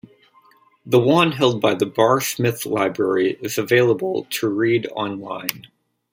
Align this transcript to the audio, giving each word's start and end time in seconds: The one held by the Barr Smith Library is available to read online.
The 0.83 0.99
one 0.99 1.33
held 1.33 1.61
by 1.61 1.75
the 1.75 1.85
Barr 1.85 2.21
Smith 2.21 2.65
Library 2.65 3.37
is 3.39 3.59
available 3.59 4.25
to 4.31 4.49
read 4.49 4.87
online. 4.95 5.67